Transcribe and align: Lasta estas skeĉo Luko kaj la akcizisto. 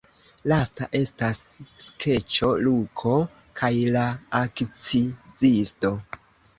Lasta 0.51 0.87
estas 0.99 1.41
skeĉo 1.85 2.51
Luko 2.65 3.15
kaj 3.63 3.73
la 4.01 4.09
akcizisto. 4.45 5.97